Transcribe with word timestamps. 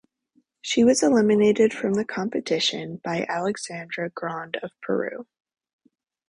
She 0.63 0.83
was 0.83 1.03
eliminated 1.03 1.75
from 1.75 1.93
the 1.93 2.03
competition 2.03 2.99
by 3.03 3.23
Alexandra 3.29 4.09
Grande 4.09 4.57
of 4.63 4.71
Peru. 4.81 5.27